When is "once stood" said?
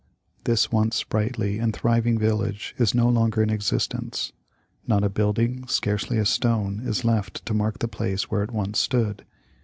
8.51-9.23